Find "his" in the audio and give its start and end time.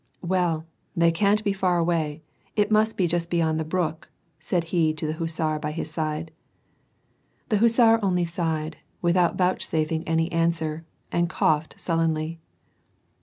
5.73-5.91